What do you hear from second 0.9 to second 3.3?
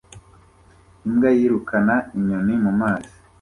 imbwa yirukana inyoni mumazi